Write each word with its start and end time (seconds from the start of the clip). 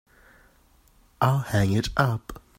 I'll 1.21 1.37
hang 1.37 1.73
it 1.73 1.89
up. 1.95 2.41